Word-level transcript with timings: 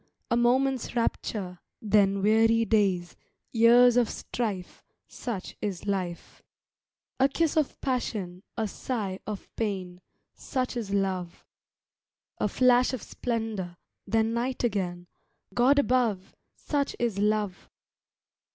A 0.31 0.35
moment's 0.35 0.95
rapture, 0.95 1.59
then 1.79 2.23
weary 2.23 2.65
days, 2.65 3.15
Years 3.51 3.97
of 3.97 4.09
strife, 4.09 4.83
Such 5.07 5.55
is 5.61 5.85
life. 5.85 6.41
A 7.19 7.29
kiss 7.29 7.55
of 7.55 7.79
passion, 7.81 8.41
a 8.57 8.67
sigh 8.67 9.19
of 9.27 9.47
pain, 9.55 10.01
Such 10.33 10.75
is 10.75 10.89
love. 10.91 11.45
A 12.39 12.47
flash 12.47 12.93
of 12.93 13.03
splendour, 13.03 13.77
then 14.07 14.33
night 14.33 14.63
again, 14.63 15.05
God 15.53 15.77
above, 15.77 16.35
Such 16.55 16.95
is 16.97 17.19
love! 17.19 17.69